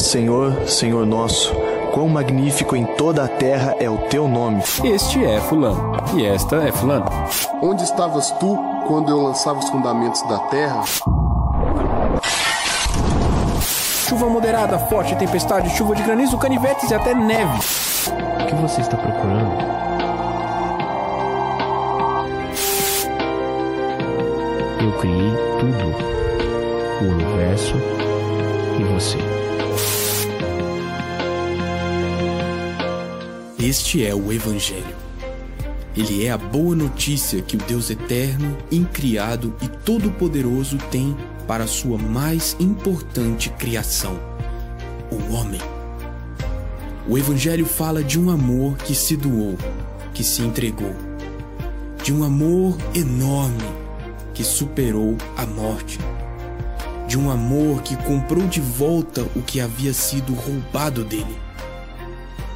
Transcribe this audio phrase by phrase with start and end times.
[0.00, 1.54] Senhor, Senhor nosso,
[1.92, 4.62] quão magnífico em toda a terra é o teu nome.
[4.82, 7.04] Este é Fulano, e esta é Fulano.
[7.62, 10.82] Onde estavas tu quando eu lançava os fundamentos da terra?
[14.08, 17.58] Chuva moderada, forte tempestade, chuva de granizo, canivetes e até neve.
[18.42, 19.52] O que você está procurando?
[24.82, 25.94] Eu criei tudo:
[27.02, 27.74] o universo
[28.78, 29.39] e você.
[33.62, 34.96] Este é o Evangelho.
[35.94, 41.14] Ele é a boa notícia que o Deus eterno, incriado e todo-poderoso tem
[41.46, 44.18] para a sua mais importante criação,
[45.10, 45.60] o homem.
[47.06, 49.58] O Evangelho fala de um amor que se doou,
[50.14, 50.94] que se entregou,
[52.02, 53.68] de um amor enorme
[54.32, 55.98] que superou a morte,
[57.06, 61.49] de um amor que comprou de volta o que havia sido roubado dele.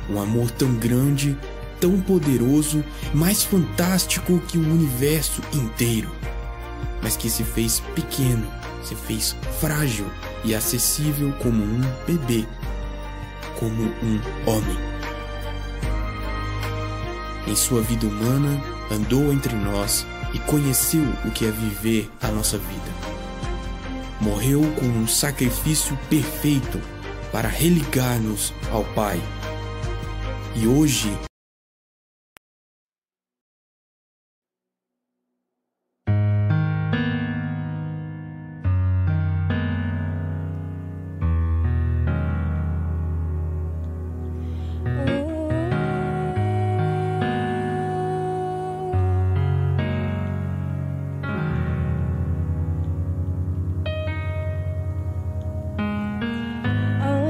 [0.09, 1.37] Um amor tão grande,
[1.81, 6.11] tão poderoso, mais fantástico que o universo inteiro,
[7.03, 8.47] mas que se fez pequeno,
[8.83, 10.07] se fez frágil
[10.45, 12.47] e acessível como um bebê,
[13.59, 14.95] como um homem.
[17.47, 22.59] Em sua vida humana, andou entre nós e conheceu o que é viver a nossa
[22.59, 23.15] vida.
[24.21, 26.81] Morreu com um sacrifício perfeito
[27.31, 29.21] para religar-nos ao Pai.
[30.57, 31.11] E hoje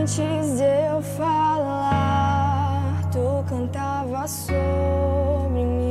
[0.05, 1.44] Antes eu tu
[4.27, 5.85] sobre mim.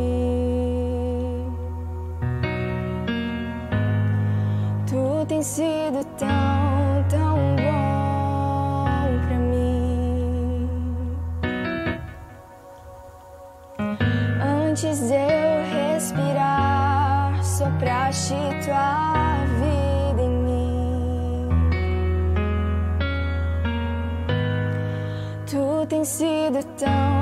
[4.87, 8.85] Tu tem sido tão, tão bom
[9.27, 10.69] pra mim.
[14.69, 15.63] Antes eu
[15.93, 21.49] respirar, sopraste tua vida em mim.
[25.45, 27.12] Tu tem sido tão,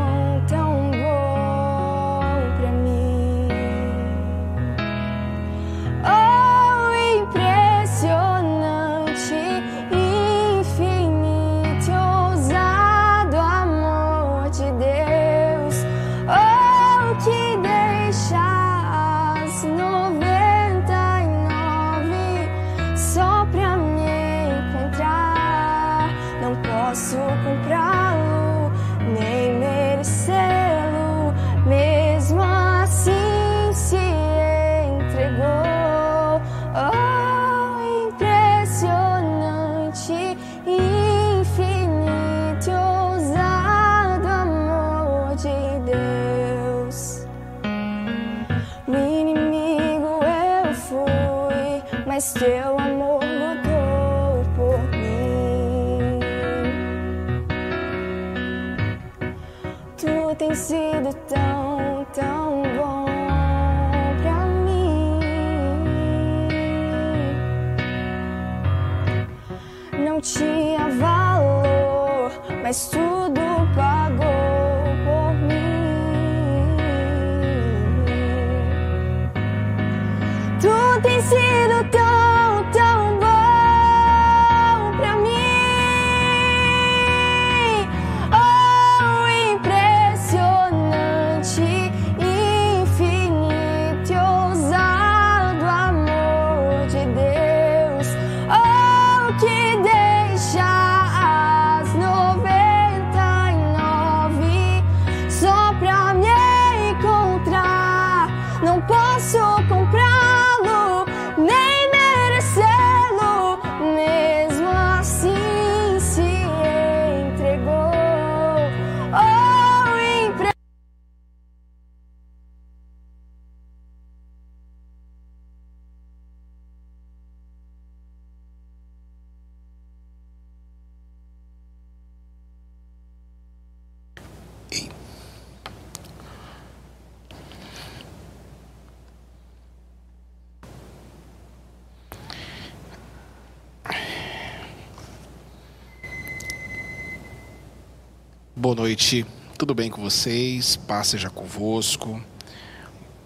[148.61, 149.25] Boa noite,
[149.57, 150.75] tudo bem com vocês?
[150.75, 152.21] Paz seja convosco.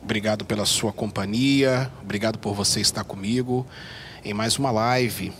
[0.02, 3.68] Obrigado pela sua companhia, obrigado por você estar comigo
[4.24, 5.34] em mais uma live.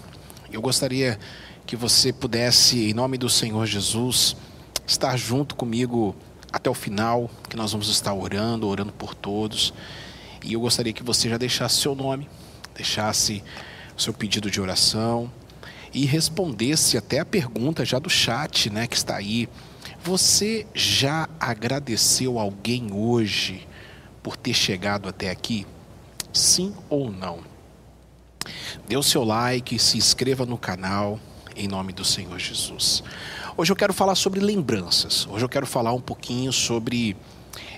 [0.52, 1.18] Eu gostaria
[1.66, 4.36] que você pudesse, em nome do Senhor Jesus,
[4.86, 6.14] estar junto comigo
[6.52, 9.74] até o final, que nós vamos estar orando, orando por todos.
[10.44, 12.28] E eu gostaria que você já deixasse seu nome,
[12.76, 13.42] deixasse
[13.96, 15.32] seu pedido de oração
[15.94, 19.48] e respondesse até a pergunta já do chat, né, que está aí.
[20.06, 23.68] Você já agradeceu alguém hoje
[24.22, 25.66] por ter chegado até aqui?
[26.32, 27.40] Sim ou não?
[28.88, 31.20] Dê o seu like, se inscreva no canal,
[31.56, 33.04] em nome do Senhor Jesus.
[33.58, 35.26] Hoje eu quero falar sobre lembranças.
[35.26, 37.18] Hoje eu quero falar um pouquinho sobre,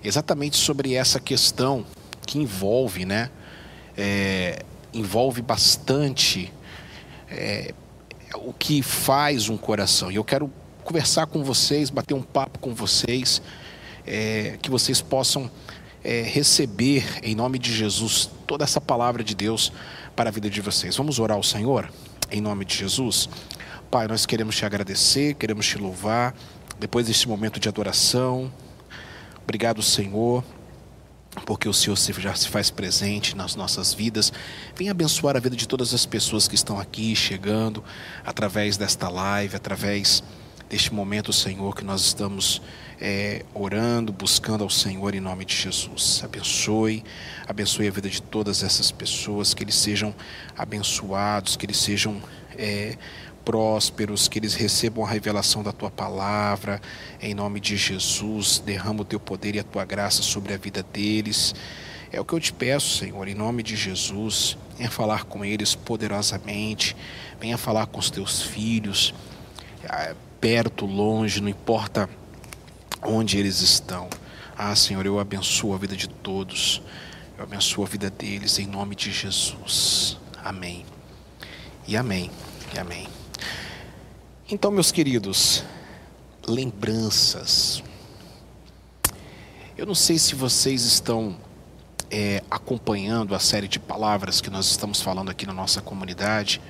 [0.03, 1.85] exatamente sobre essa questão
[2.25, 3.31] que envolve, né?
[3.95, 6.51] É, envolve bastante
[7.29, 7.73] é,
[8.35, 10.11] o que faz um coração.
[10.11, 10.51] E eu quero
[10.87, 13.41] conversar com vocês, bater um papo com vocês,
[14.05, 15.51] é, que vocês possam
[16.01, 19.73] é, receber em nome de Jesus toda essa palavra de Deus
[20.15, 20.95] para a vida de vocês.
[20.95, 21.91] Vamos orar ao Senhor
[22.31, 23.27] em nome de Jesus.
[23.91, 26.33] Pai, nós queremos te agradecer, queremos te louvar
[26.79, 28.49] depois deste momento de adoração.
[29.43, 30.41] Obrigado, Senhor,
[31.45, 34.31] porque o Senhor já se faz presente nas nossas vidas.
[34.73, 37.83] Vem abençoar a vida de todas as pessoas que estão aqui chegando
[38.25, 40.23] através desta live, através
[40.69, 42.61] deste momento, Senhor, que nós estamos
[42.99, 46.21] é, orando, buscando ao Senhor em nome de Jesus.
[46.23, 47.03] Abençoe,
[47.47, 50.13] abençoe a vida de todas essas pessoas, que eles sejam
[50.57, 52.21] abençoados, que eles sejam
[52.57, 52.97] é,
[53.45, 56.81] prósperos, que eles recebam a revelação da tua palavra,
[57.21, 58.59] em nome de Jesus.
[58.59, 61.55] Derrama o teu poder e a tua graça sobre a vida deles.
[62.11, 64.57] É o que eu te peço, Senhor, em nome de Jesus.
[64.77, 66.95] Venha falar com eles poderosamente,
[67.39, 69.13] venha falar com os teus filhos,
[69.87, 72.09] ah, perto, longe, não importa
[73.01, 74.09] onde eles estão.
[74.57, 76.81] Ah, Senhor, eu abençoo a vida de todos,
[77.37, 80.17] eu abençoo a vida deles, em nome de Jesus.
[80.43, 80.85] Amém.
[81.87, 82.31] E amém.
[82.73, 83.07] E amém.
[84.49, 85.63] Então, meus queridos,
[86.47, 87.83] lembranças.
[89.77, 91.37] Eu não sei se vocês estão
[92.09, 96.61] é, acompanhando a série de palavras que nós estamos falando aqui na nossa comunidade,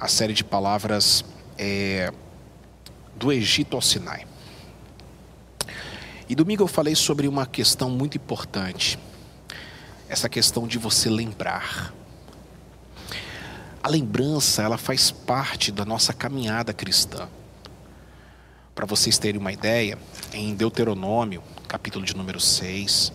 [0.00, 1.24] a série de palavras
[1.58, 2.12] é,
[3.16, 4.26] do Egito ao Sinai.
[6.28, 8.98] E domingo eu falei sobre uma questão muito importante,
[10.08, 11.92] essa questão de você lembrar.
[13.82, 17.28] A lembrança, ela faz parte da nossa caminhada cristã.
[18.74, 19.98] Para vocês terem uma ideia,
[20.32, 23.12] em Deuteronômio, capítulo de número 6,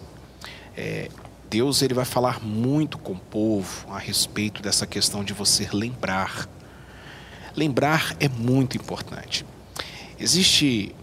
[0.76, 1.10] é,
[1.50, 6.48] Deus ele vai falar muito com o povo a respeito dessa questão de você lembrar.
[7.56, 9.46] Lembrar é muito importante.
[10.20, 10.96] Existe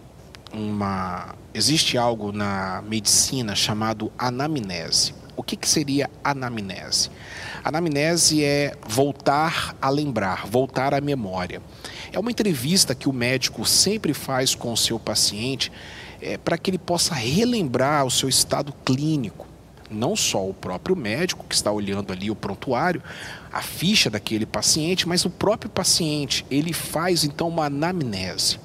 [0.52, 5.14] uma existe algo na medicina chamado anamnese.
[5.36, 7.10] O que, que seria anamnese?
[7.62, 11.62] Anamnese é voltar a lembrar, voltar à memória.
[12.12, 15.70] É uma entrevista que o médico sempre faz com o seu paciente
[16.20, 19.46] é, para que ele possa relembrar o seu estado clínico.
[19.90, 23.02] Não só o próprio médico que está olhando ali o prontuário,
[23.52, 26.44] a ficha daquele paciente, mas o próprio paciente.
[26.50, 28.58] Ele faz então uma anamnese.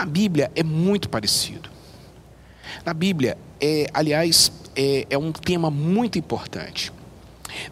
[0.00, 1.68] Na Bíblia é muito parecido.
[2.86, 6.90] Na Bíblia, é, aliás, é, é um tema muito importante.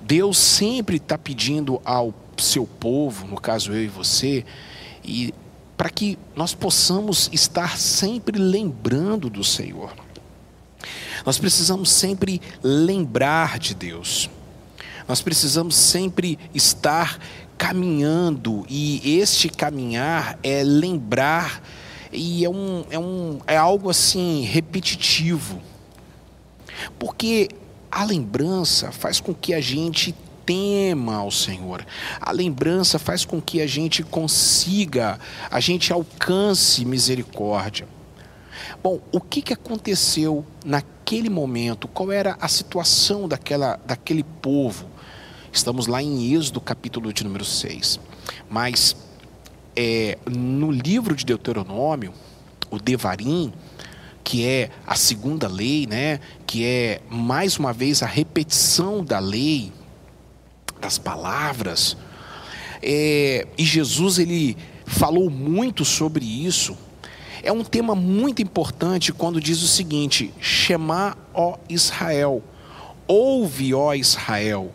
[0.02, 4.44] Deus sempre está pedindo ao seu povo, no caso eu e você,
[5.02, 5.32] e
[5.74, 9.94] para que nós possamos estar sempre lembrando do Senhor.
[11.24, 14.28] Nós precisamos sempre lembrar de Deus.
[15.08, 17.18] Nós precisamos sempre estar
[17.56, 21.62] caminhando e este caminhar é lembrar
[22.12, 25.60] e é um, é um é algo assim repetitivo.
[26.98, 27.48] Porque
[27.90, 30.14] a lembrança faz com que a gente
[30.48, 31.84] tema ao Senhor.
[32.18, 35.18] A lembrança faz com que a gente consiga,
[35.50, 37.86] a gente alcance misericórdia.
[38.82, 41.86] Bom, o que, que aconteceu naquele momento?
[41.86, 44.86] Qual era a situação daquela, daquele povo?
[45.52, 48.00] Estamos lá em Êxodo, capítulo de número 6.
[48.48, 48.96] Mas
[49.80, 52.12] é, no livro de Deuteronômio,
[52.68, 53.52] o Devarim,
[54.24, 56.18] que é a segunda lei, né?
[56.44, 59.72] que é mais uma vez a repetição da lei,
[60.80, 61.96] das palavras.
[62.82, 66.76] É, e Jesus ele falou muito sobre isso.
[67.40, 72.42] É um tema muito importante quando diz o seguinte: Shema, ó Israel,
[73.06, 74.72] ouve, ó Israel,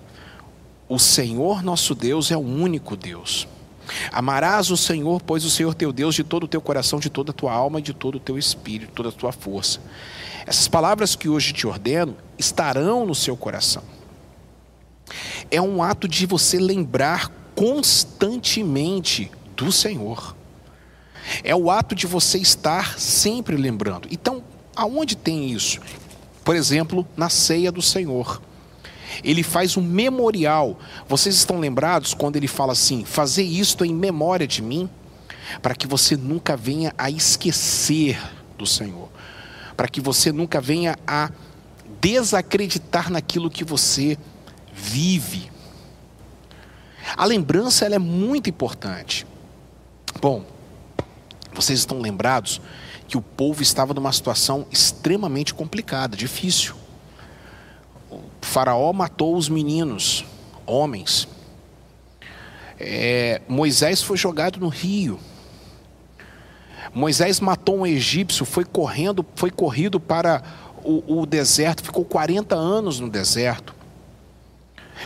[0.88, 3.50] o Senhor nosso Deus é o único Deus.
[4.12, 7.32] Amarás o Senhor, pois o Senhor teu Deus, de todo o teu coração, de toda
[7.32, 9.80] a tua alma de todo o teu espírito, toda a tua força.
[10.46, 13.84] Essas palavras que hoje te ordeno estarão no seu coração.
[15.50, 20.36] É um ato de você lembrar constantemente do Senhor.
[21.44, 24.08] É o ato de você estar sempre lembrando.
[24.12, 24.44] Então,
[24.76, 25.80] aonde tem isso?
[26.44, 28.42] Por exemplo, na ceia do Senhor.
[29.24, 30.80] Ele faz um memorial.
[31.08, 34.90] Vocês estão lembrados quando ele fala assim: fazer isto em memória de mim,
[35.62, 38.20] para que você nunca venha a esquecer
[38.58, 39.10] do Senhor,
[39.76, 41.30] para que você nunca venha a
[42.00, 44.18] desacreditar naquilo que você
[44.74, 45.52] vive.
[47.16, 49.28] A lembrança ela é muito importante.
[50.22, 50.46] Bom,
[51.54, 52.62] vocês estão lembrados
[53.08, 56.76] que o povo estava numa situação extremamente complicada, difícil.
[58.44, 60.26] Faraó matou os meninos,
[60.66, 61.28] homens.
[62.80, 65.20] É, Moisés foi jogado no rio.
[66.94, 70.44] Moisés matou um egípcio, foi correndo, foi corrido para
[70.84, 73.74] o, o deserto, ficou 40 anos no deserto.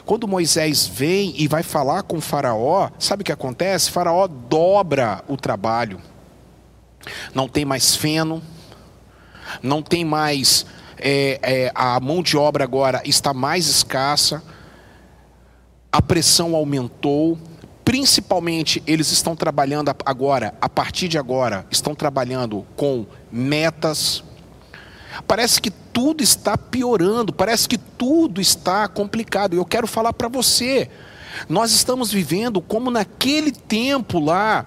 [0.06, 3.92] Quando Moisés vem e vai falar com Faraó, sabe o que acontece?
[3.92, 6.02] Faraó dobra o trabalho.
[7.34, 8.42] Não tem mais feno,
[9.62, 10.66] não tem mais.
[11.00, 14.44] É, é, a mão de obra agora está mais escassa,
[15.92, 17.38] a pressão aumentou,
[17.86, 24.24] principalmente eles estão trabalhando agora, a partir de agora, estão trabalhando com metas.
[25.26, 29.54] Parece que tudo está piorando, parece que tudo está complicado.
[29.54, 30.90] E eu quero falar para você,
[31.48, 34.66] nós estamos vivendo como naquele tempo lá,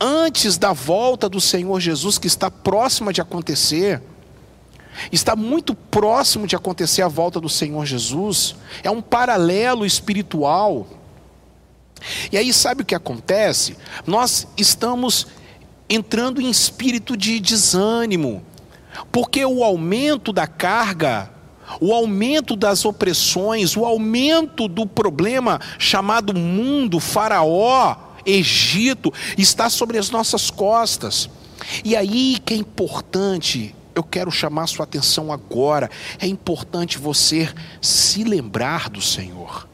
[0.00, 4.02] antes da volta do Senhor Jesus, que está próxima de acontecer.
[5.12, 8.56] Está muito próximo de acontecer a volta do Senhor Jesus.
[8.82, 10.86] É um paralelo espiritual.
[12.30, 13.76] E aí, sabe o que acontece?
[14.06, 15.26] Nós estamos
[15.88, 18.42] entrando em espírito de desânimo,
[19.10, 21.30] porque o aumento da carga
[21.80, 30.10] o aumento das opressões, o aumento do problema chamado mundo, Faraó, Egito, está sobre as
[30.10, 31.28] nossas costas.
[31.84, 38.24] E aí que é importante, eu quero chamar sua atenção agora, é importante você se
[38.24, 39.68] lembrar do Senhor.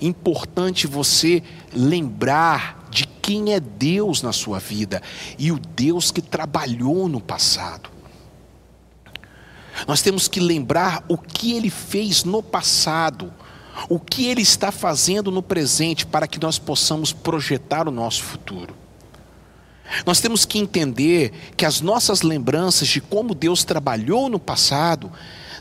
[0.00, 5.02] Importante você lembrar de quem é Deus na sua vida
[5.38, 7.90] e o Deus que trabalhou no passado.
[9.86, 13.32] Nós temos que lembrar o que ele fez no passado,
[13.88, 18.85] o que ele está fazendo no presente, para que nós possamos projetar o nosso futuro.
[20.04, 25.10] Nós temos que entender que as nossas lembranças de como Deus trabalhou no passado,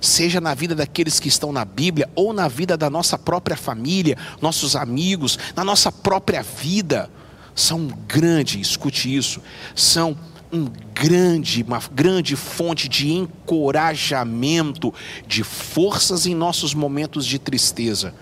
[0.01, 4.17] seja na vida daqueles que estão na Bíblia ou na vida da nossa própria família,
[4.41, 7.09] nossos amigos, na nossa própria vida,
[7.53, 9.41] são grande, escute isso,
[9.73, 10.17] são
[10.51, 14.93] um grande, uma grande fonte de encorajamento,
[15.27, 18.13] de forças em nossos momentos de tristeza.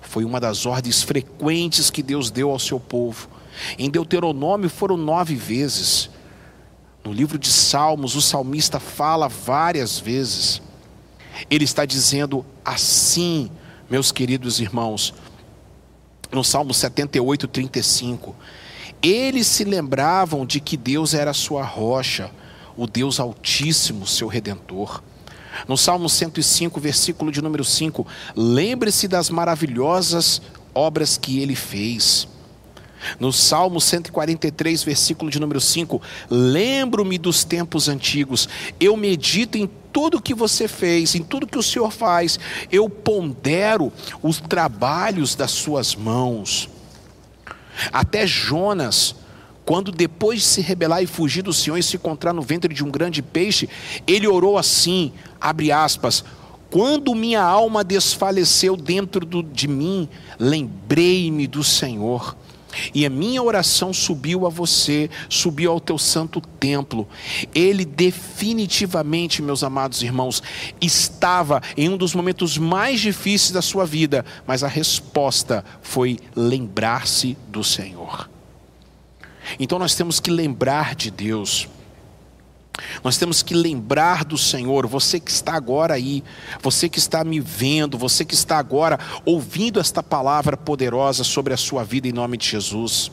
[0.00, 3.28] Foi uma das ordens frequentes que Deus deu ao seu povo.
[3.78, 6.10] Em Deuteronômio foram nove vezes.
[7.04, 10.60] No livro de Salmos, o salmista fala várias vezes.
[11.50, 13.50] Ele está dizendo assim,
[13.88, 15.14] meus queridos irmãos,
[16.30, 18.34] no Salmo 78, 35.
[19.00, 22.30] Eles se lembravam de que Deus era sua rocha,
[22.76, 25.02] o Deus Altíssimo, seu redentor.
[25.66, 30.42] No Salmo 105, versículo de número 5, lembre-se das maravilhosas
[30.74, 32.28] obras que ele fez.
[33.18, 36.00] No Salmo 143, versículo de número 5,
[36.30, 38.48] lembro-me dos tempos antigos,
[38.80, 42.38] eu medito em tudo que você fez, em tudo que o Senhor faz,
[42.70, 46.68] eu pondero os trabalhos das suas mãos.
[47.92, 49.14] Até Jonas,
[49.64, 52.84] quando depois de se rebelar e fugir do Senhor e se encontrar no ventre de
[52.84, 53.68] um grande peixe,
[54.06, 56.24] ele orou assim, abre aspas,
[56.70, 62.36] quando minha alma desfaleceu dentro do, de mim, lembrei-me do Senhor
[62.94, 67.08] e a minha oração subiu a você, subiu ao teu santo templo.
[67.54, 70.42] Ele definitivamente, meus amados irmãos,
[70.80, 77.36] estava em um dos momentos mais difíceis da sua vida, mas a resposta foi lembrar-se
[77.48, 78.28] do Senhor.
[79.58, 81.68] Então nós temos que lembrar de Deus.
[83.02, 86.22] Nós temos que lembrar do Senhor, você que está agora aí,
[86.62, 91.56] você que está me vendo, você que está agora ouvindo esta palavra poderosa sobre a
[91.56, 93.10] sua vida em nome de Jesus.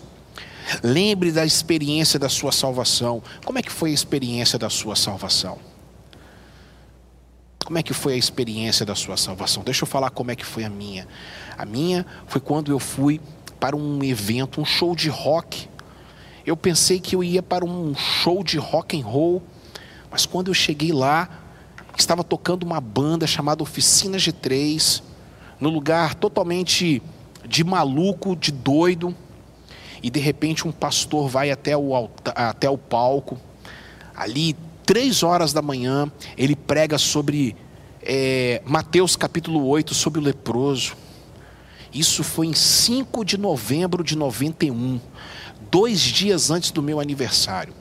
[0.84, 3.22] Lembre da experiência da sua salvação.
[3.44, 5.60] Como é que foi a experiência da sua salvação?
[7.66, 9.64] Como é que foi a experiência da sua salvação?
[9.64, 11.08] Deixa eu falar como é que foi a minha.
[11.58, 13.20] A minha foi quando eu fui
[13.60, 15.68] para um evento, um show de rock.
[16.46, 19.42] Eu pensei que eu ia para um show de rock and roll,
[20.10, 21.30] mas quando eu cheguei lá,
[21.98, 25.02] estava tocando uma banda chamada Oficina G3,
[25.60, 27.02] no lugar totalmente
[27.48, 29.16] de maluco, de doido,
[30.02, 33.40] e de repente um pastor vai até o, até o palco,
[34.16, 37.56] ali, três horas da manhã, ele prega sobre
[38.02, 40.96] é, Mateus capítulo 8, sobre o leproso.
[41.94, 45.00] Isso foi em 5 de novembro de 91,
[45.72, 47.74] dois dias antes do meu aniversário.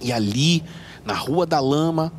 [0.00, 0.62] E ali,
[1.08, 2.12] na Rua da Lama,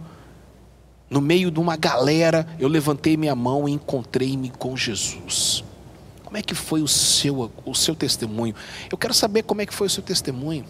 [1.12, 5.64] no meio de uma galera, eu levantei minha mão e encontrei-me com Jesus.
[6.24, 8.56] Como é que foi o seu, o seu testemunho?
[8.92, 10.66] Eu quero saber como é que foi o seu testemunho.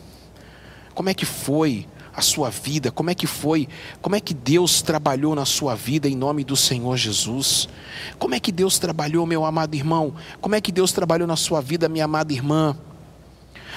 [0.93, 2.91] Como é que foi a sua vida?
[2.91, 3.69] Como é que foi?
[4.01, 7.69] Como é que Deus trabalhou na sua vida em nome do Senhor Jesus?
[8.17, 10.13] Como é que Deus trabalhou, meu amado irmão?
[10.41, 12.75] Como é que Deus trabalhou na sua vida, minha amada irmã?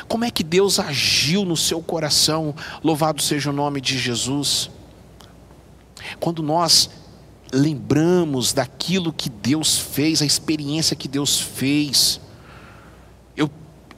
[0.09, 2.55] Como é que Deus agiu no seu coração?
[2.83, 4.71] Louvado seja o nome de Jesus.
[6.19, 6.91] Quando nós
[7.53, 12.21] lembramos daquilo que Deus fez, a experiência que Deus fez,
[13.37, 13.51] eu,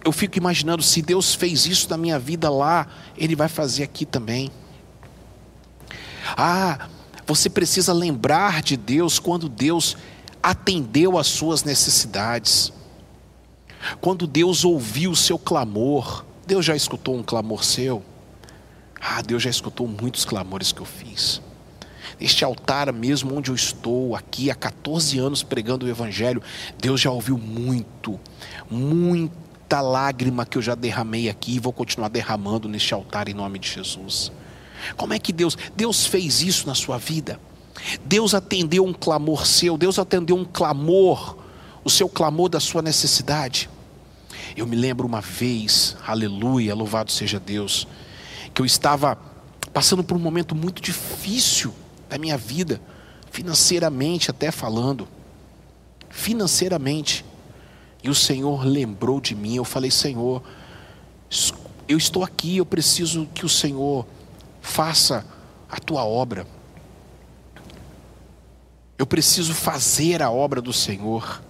[0.05, 4.05] eu fico imaginando, se Deus fez isso na minha vida lá, Ele vai fazer aqui
[4.05, 4.51] também.
[6.37, 6.89] Ah,
[7.27, 9.97] você precisa lembrar de Deus quando Deus
[10.43, 12.73] atendeu às suas necessidades.
[14.01, 18.03] Quando Deus ouviu o seu clamor, Deus já escutou um clamor seu?
[19.01, 21.42] Ah, Deus já escutou muitos clamores que eu fiz
[22.20, 26.42] este altar mesmo onde eu estou, aqui há 14 anos pregando o Evangelho,
[26.79, 28.18] Deus já ouviu muito,
[28.70, 33.59] muita lágrima que eu já derramei aqui e vou continuar derramando neste altar em nome
[33.59, 34.31] de Jesus.
[34.97, 37.40] Como é que Deus, Deus fez isso na sua vida?
[38.05, 41.37] Deus atendeu um clamor seu, Deus atendeu um clamor,
[41.83, 43.68] o seu clamor da sua necessidade.
[44.57, 47.88] Eu me lembro uma vez, aleluia, louvado seja Deus,
[48.53, 49.19] que eu estava
[49.73, 51.75] passando por um momento muito difícil
[52.09, 52.81] da minha vida,
[53.33, 55.09] financeiramente até falando.
[56.09, 57.25] Financeiramente.
[58.05, 59.57] E o Senhor lembrou de mim.
[59.57, 60.40] Eu falei, Senhor,
[61.88, 64.07] eu estou aqui, eu preciso que o Senhor
[64.61, 65.27] faça
[65.69, 66.47] a tua obra.
[68.97, 71.43] Eu preciso fazer a obra do Senhor.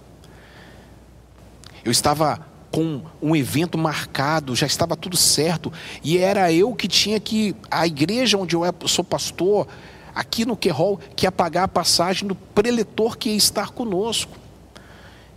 [1.83, 5.71] Eu estava com um evento marcado, já estava tudo certo,
[6.03, 7.55] e era eu que tinha que.
[7.71, 9.65] A igreja onde eu é, sou pastor,
[10.13, 14.37] aqui no Querol que ia pagar a passagem do preletor que ia estar conosco.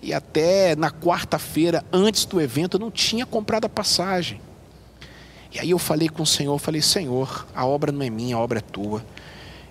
[0.03, 4.41] E até na quarta-feira, antes do evento, eu não tinha comprado a passagem.
[5.53, 8.41] E aí eu falei com o Senhor, falei, Senhor, a obra não é minha, a
[8.41, 9.05] obra é tua.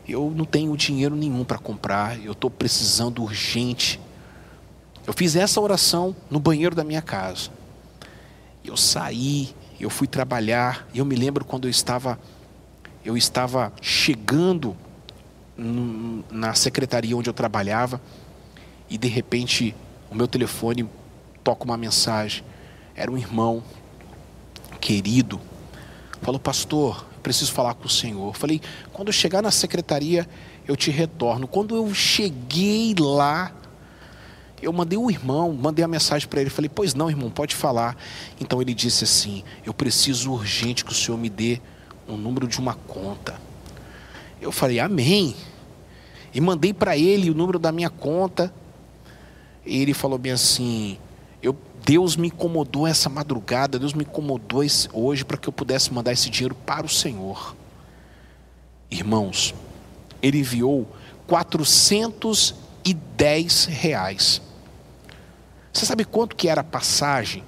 [0.07, 3.99] Eu não tenho dinheiro nenhum para comprar, eu estou precisando urgente.
[5.05, 7.56] Eu fiz essa oração no banheiro da minha casa.
[8.67, 12.19] Eu saí, eu fui trabalhar, eu me lembro quando eu estava
[13.05, 14.75] eu estava chegando
[16.29, 18.01] na secretaria onde eu trabalhava
[18.89, 19.73] e de repente
[20.11, 20.87] o meu telefone
[21.43, 22.43] toca uma mensagem.
[22.93, 23.63] Era um irmão
[24.81, 25.39] querido.
[26.21, 28.35] Falou, pastor, eu preciso falar com o senhor.
[28.35, 30.27] falei, quando eu chegar na secretaria,
[30.67, 31.47] eu te retorno.
[31.47, 33.53] Quando eu cheguei lá,
[34.61, 36.49] eu mandei um irmão, mandei a mensagem para ele.
[36.49, 37.95] Falei, pois não, irmão, pode falar.
[38.39, 41.61] Então ele disse assim: Eu preciso urgente que o senhor me dê
[42.07, 43.39] o um número de uma conta.
[44.41, 45.35] Eu falei, Amém.
[46.33, 48.53] E mandei para ele o número da minha conta.
[49.65, 50.97] E ele falou bem assim:
[51.41, 56.13] eu, Deus me incomodou essa madrugada, Deus me incomodou hoje para que eu pudesse mandar
[56.13, 57.53] esse dinheiro para o Senhor.
[58.89, 59.53] Irmãos,
[60.21, 60.87] ele enviou
[61.27, 64.46] 410 reais.
[65.77, 67.43] Você sabe quanto que era a passagem?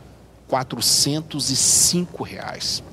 [0.48, 2.84] 405 reais.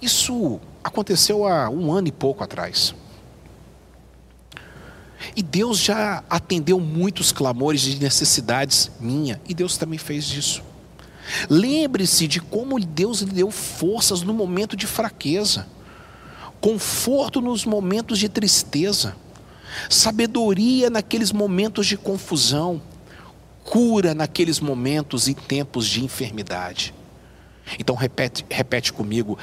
[0.00, 2.94] Isso aconteceu há um ano e pouco atrás.
[5.34, 10.62] E Deus já atendeu muitos clamores de necessidades minha, e Deus também fez isso.
[11.48, 15.66] Lembre-se de como Deus lhe deu forças no momento de fraqueza,
[16.60, 19.16] conforto nos momentos de tristeza,
[19.88, 22.80] sabedoria naqueles momentos de confusão,
[23.64, 26.94] cura naqueles momentos e tempos de enfermidade.
[27.78, 29.38] Então repete, repete comigo,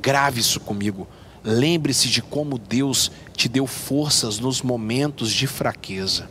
[0.00, 1.06] grave isso comigo.
[1.42, 6.28] Lembre-se de como Deus te deu forças nos momentos de fraqueza,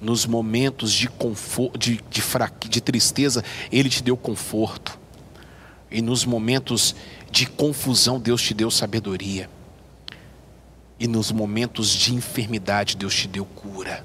[0.00, 2.22] nos momentos de, conforto, de, de,
[2.68, 4.98] de tristeza, Ele te deu conforto,
[5.90, 6.96] e nos momentos
[7.30, 9.48] de confusão, Deus te deu sabedoria,
[10.98, 14.04] e nos momentos de enfermidade, Deus te deu cura.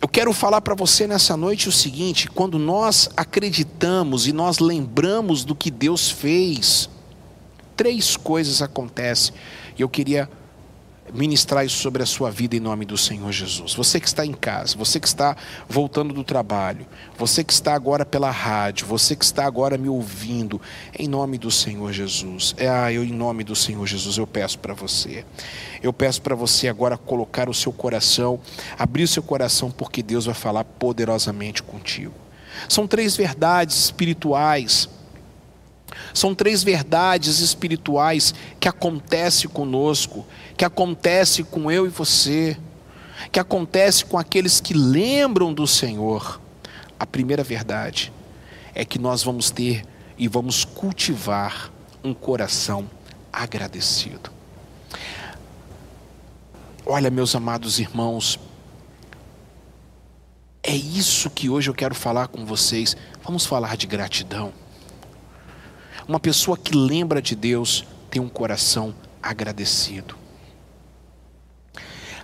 [0.00, 5.44] Eu quero falar para você nessa noite o seguinte: quando nós acreditamos e nós lembramos
[5.44, 6.88] do que Deus fez,
[7.76, 9.34] três coisas acontecem.
[9.78, 10.28] E eu queria
[11.12, 13.74] ministrar isso sobre a sua vida em nome do Senhor Jesus.
[13.74, 15.36] Você que está em casa, você que está
[15.68, 16.86] voltando do trabalho,
[17.18, 20.60] você que está agora pela rádio, você que está agora me ouvindo,
[20.98, 22.54] em nome do Senhor Jesus.
[22.56, 25.24] É, ah, eu em nome do Senhor Jesus eu peço para você.
[25.82, 28.40] Eu peço para você agora colocar o seu coração,
[28.78, 32.14] abrir o seu coração porque Deus vai falar poderosamente contigo.
[32.68, 34.88] São três verdades espirituais
[36.12, 40.26] são três verdades espirituais que acontecem conosco,
[40.56, 42.56] que acontece com eu e você,
[43.32, 46.40] que acontece com aqueles que lembram do Senhor.
[46.98, 48.12] A primeira verdade
[48.74, 49.84] é que nós vamos ter
[50.18, 51.70] e vamos cultivar
[52.04, 52.88] um coração
[53.32, 54.30] agradecido.
[56.84, 58.38] Olha, meus amados irmãos,
[60.62, 62.96] é isso que hoje eu quero falar com vocês.
[63.24, 64.52] Vamos falar de gratidão.
[66.10, 68.92] Uma pessoa que lembra de Deus tem um coração
[69.22, 70.16] agradecido.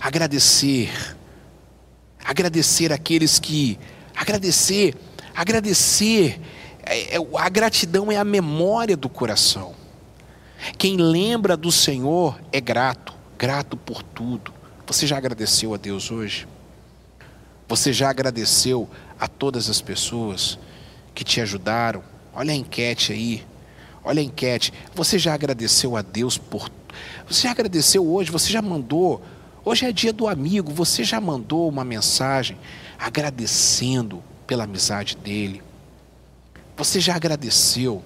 [0.01, 0.93] Agradecer,
[2.25, 3.79] agradecer aqueles que,
[4.13, 4.93] agradecer,
[5.33, 6.41] agradecer,
[6.83, 9.73] é, é, a gratidão é a memória do coração.
[10.77, 14.53] Quem lembra do Senhor é grato, grato por tudo.
[14.85, 16.49] Você já agradeceu a Deus hoje?
[17.69, 20.59] Você já agradeceu a todas as pessoas
[21.15, 22.03] que te ajudaram?
[22.35, 23.47] Olha a enquete aí.
[24.07, 24.73] Olha a enquete.
[24.95, 26.71] Você já agradeceu a Deus por.
[27.29, 28.31] Você já agradeceu hoje?
[28.31, 29.21] Você já mandou?
[29.65, 30.71] Hoje é dia do amigo.
[30.71, 32.57] Você já mandou uma mensagem
[33.01, 35.61] agradecendo pela amizade dele?
[36.77, 38.01] Você já agradeceu?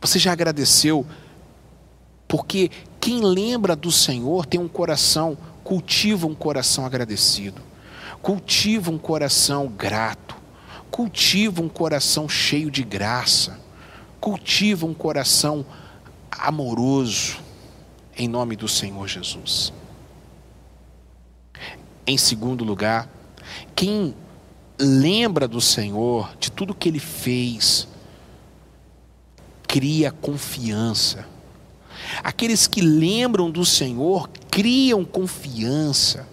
[0.00, 1.06] Você já agradeceu?
[2.26, 7.62] Porque quem lembra do Senhor tem um coração, cultiva um coração agradecido,
[8.20, 10.34] cultiva um coração grato,
[10.90, 13.62] cultiva um coração cheio de graça
[14.24, 15.66] cultiva um coração
[16.30, 17.36] amoroso
[18.16, 19.70] em nome do Senhor Jesus.
[22.06, 23.06] Em segundo lugar,
[23.76, 24.16] quem
[24.78, 27.86] lembra do Senhor, de tudo que ele fez,
[29.68, 31.28] cria confiança.
[32.22, 36.26] Aqueles que lembram do Senhor criam confiança.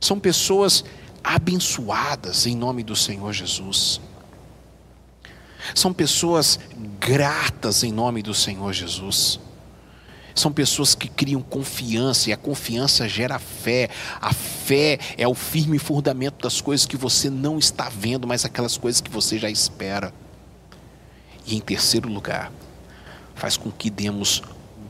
[0.00, 0.84] São pessoas
[1.24, 4.00] abençoadas em nome do Senhor Jesus.
[5.74, 6.58] São pessoas
[7.00, 9.40] gratas em nome do Senhor Jesus.
[10.34, 13.90] São pessoas que criam confiança e a confiança gera fé.
[14.20, 18.76] A fé é o firme fundamento das coisas que você não está vendo, mas aquelas
[18.76, 20.14] coisas que você já espera.
[21.44, 22.52] E em terceiro lugar,
[23.34, 24.42] faz com que demos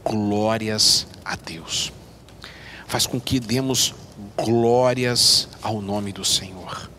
[0.04, 1.92] glórias a Deus.
[2.86, 3.94] Faz com que demos
[4.36, 6.90] glórias ao nome do Senhor.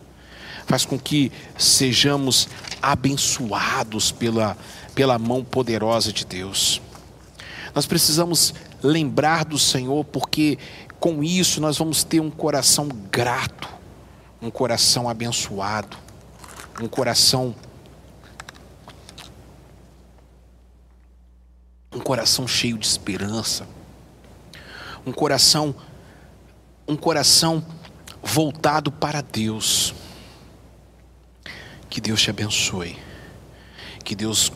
[0.66, 2.48] Faz com que sejamos
[2.82, 4.56] abençoados pela,
[4.94, 6.80] pela mão poderosa de Deus.
[7.74, 10.58] Nós precisamos lembrar do Senhor, porque
[10.98, 13.68] com isso nós vamos ter um coração grato,
[14.40, 15.96] um coração abençoado,
[16.80, 17.54] um coração
[21.92, 23.66] um coração cheio de esperança,
[25.04, 25.74] um coração
[26.86, 27.64] um coração
[28.22, 29.94] voltado para Deus.
[31.90, 32.96] Que Deus te abençoe.
[34.04, 34.52] Que Deus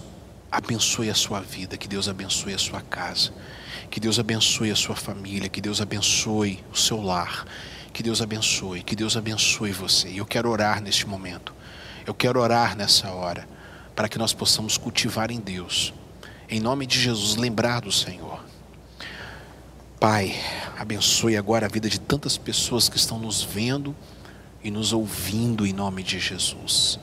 [0.50, 3.32] abençoe a sua vida, que Deus abençoe a sua casa,
[3.90, 7.44] que Deus abençoe a sua família, que Deus abençoe o seu lar,
[7.92, 10.08] que Deus abençoe, que Deus abençoe você.
[10.08, 11.52] E eu quero orar neste momento.
[12.06, 13.48] Eu quero orar nessa hora
[13.96, 15.92] para que nós possamos cultivar em Deus.
[16.48, 18.44] Em nome de Jesus, lembrar do Senhor.
[19.98, 20.34] Pai,
[20.78, 23.94] abençoe agora a vida de tantas pessoas que estão nos vendo
[24.62, 27.00] e nos ouvindo em nome de Jesus.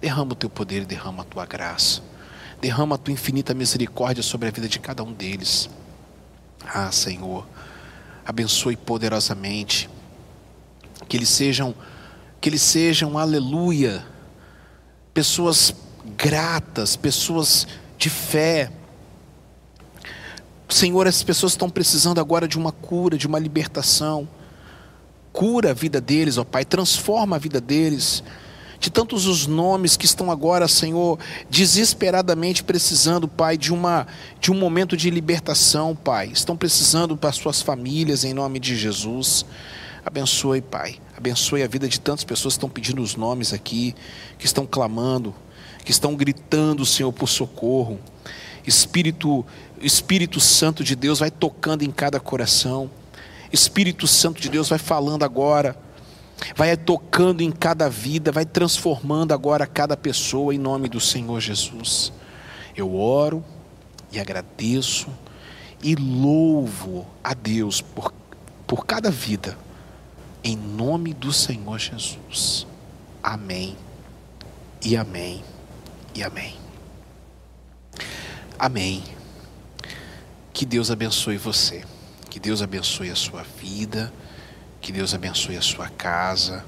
[0.00, 2.00] Derrama o teu poder derrama a tua graça.
[2.60, 5.68] Derrama a tua infinita misericórdia sobre a vida de cada um deles.
[6.64, 7.46] Ah, Senhor,
[8.24, 9.88] abençoe poderosamente.
[11.08, 11.74] Que eles sejam,
[12.40, 14.04] que eles sejam, aleluia,
[15.12, 15.74] pessoas
[16.16, 18.70] gratas, pessoas de fé.
[20.68, 24.28] Senhor, essas pessoas estão precisando agora de uma cura, de uma libertação.
[25.32, 28.22] Cura a vida deles, ó Pai, transforma a vida deles
[28.80, 31.18] de tantos os nomes que estão agora, Senhor,
[31.50, 34.06] desesperadamente precisando, Pai, de uma
[34.40, 36.30] de um momento de libertação, Pai.
[36.32, 39.44] Estão precisando para suas famílias em nome de Jesus.
[40.04, 40.96] Abençoe, Pai.
[41.16, 43.94] Abençoe a vida de tantas pessoas que estão pedindo os nomes aqui,
[44.38, 45.34] que estão clamando,
[45.84, 47.98] que estão gritando, Senhor, por socorro.
[48.64, 49.44] Espírito,
[49.80, 52.88] Espírito Santo de Deus vai tocando em cada coração.
[53.52, 55.76] Espírito Santo de Deus vai falando agora
[56.54, 62.12] vai tocando em cada vida, vai transformando agora cada pessoa em nome do Senhor Jesus.
[62.76, 63.44] Eu oro
[64.12, 65.08] e agradeço
[65.82, 68.12] e louvo a Deus por,
[68.66, 69.56] por cada vida,
[70.42, 72.66] em nome do Senhor Jesus.
[73.22, 73.76] Amém
[74.84, 75.42] e amém
[76.14, 76.54] e amém.
[78.58, 79.04] Amém.
[80.52, 81.84] Que Deus abençoe você,
[82.28, 84.12] que Deus abençoe a sua vida,
[84.80, 86.64] que Deus abençoe a sua casa,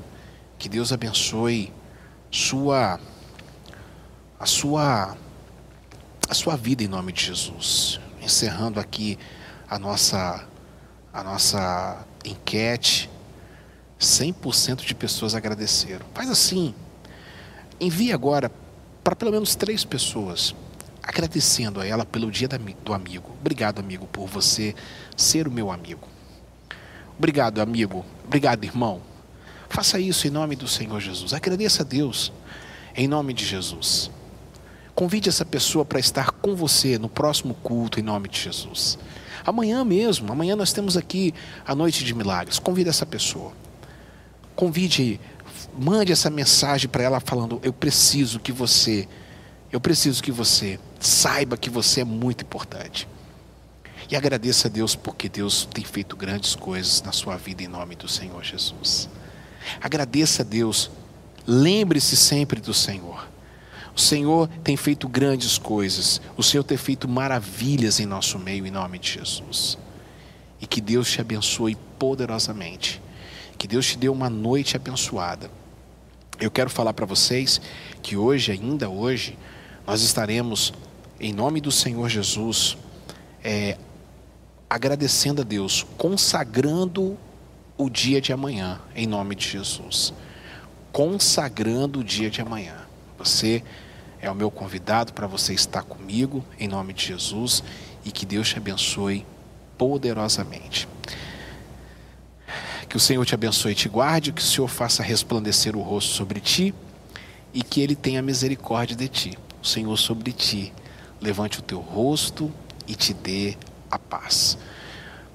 [0.58, 1.72] que Deus abençoe
[2.30, 3.00] sua
[4.38, 5.16] a sua
[6.28, 8.00] a sua vida em nome de Jesus.
[8.20, 9.18] Encerrando aqui
[9.68, 10.46] a nossa
[11.12, 13.10] a nossa enquete,
[14.00, 16.06] 100% de pessoas agradeceram.
[16.14, 16.74] Faz assim,
[17.80, 18.50] envie agora
[19.02, 20.54] para pelo menos três pessoas,
[21.02, 22.48] agradecendo a ela pelo dia
[22.84, 23.30] do amigo.
[23.40, 24.74] Obrigado, amigo, por você
[25.16, 26.06] ser o meu amigo.
[27.20, 28.02] Obrigado, amigo.
[28.24, 29.02] Obrigado, irmão.
[29.68, 31.35] Faça isso em nome do Senhor Jesus.
[31.35, 32.33] Agradeça a Deus
[32.96, 34.11] em nome de Jesus.
[34.94, 38.98] Convide essa pessoa para estar com você no próximo culto em nome de Jesus.
[39.44, 41.35] Amanhã mesmo, amanhã nós temos aqui
[41.66, 42.59] a noite de milagres.
[42.59, 43.52] Convide essa pessoa.
[44.56, 45.20] Convide,
[45.78, 49.06] mande essa mensagem para ela falando: "Eu preciso que você,
[49.70, 53.06] eu preciso que você saiba que você é muito importante".
[54.10, 57.94] E agradeça a Deus porque Deus tem feito grandes coisas na sua vida em nome
[57.94, 59.08] do Senhor Jesus.
[59.80, 60.90] Agradeça a Deus.
[61.46, 63.28] Lembre-se sempre do Senhor.
[63.94, 66.20] O Senhor tem feito grandes coisas.
[66.36, 69.78] O Senhor tem feito maravilhas em nosso meio, em nome de Jesus.
[70.60, 73.00] E que Deus te abençoe poderosamente.
[73.56, 75.48] Que Deus te dê uma noite abençoada.
[76.40, 77.60] Eu quero falar para vocês
[78.02, 79.38] que hoje, ainda hoje,
[79.86, 80.72] nós estaremos,
[81.20, 82.76] em nome do Senhor Jesus,
[83.44, 83.76] é,
[84.70, 87.18] agradecendo a Deus, consagrando
[87.76, 90.14] o dia de amanhã, em nome de Jesus.
[90.92, 92.76] Consagrando o dia de amanhã.
[93.18, 93.64] Você
[94.20, 97.64] é o meu convidado para você estar comigo, em nome de Jesus,
[98.04, 99.26] e que Deus te abençoe
[99.76, 100.87] poderosamente.
[102.88, 106.12] Que o Senhor te abençoe e te guarde, que o Senhor faça resplandecer o rosto
[106.12, 106.72] sobre ti
[107.52, 109.38] e que Ele tenha misericórdia de ti.
[109.61, 110.72] O Senhor sobre ti
[111.20, 112.52] levante o teu rosto
[112.87, 113.56] e te dê
[113.90, 114.57] a paz.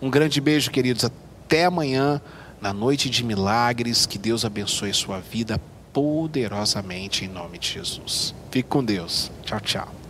[0.02, 1.06] Um grande beijo, queridos.
[1.06, 2.22] Até amanhã,
[2.62, 4.06] na noite de milagres.
[4.06, 5.60] Que Deus abençoe sua vida
[5.94, 8.36] poderosamente em nome de Jesus.
[8.52, 9.32] Fique com Deus.
[9.44, 10.05] Tchau, tchau.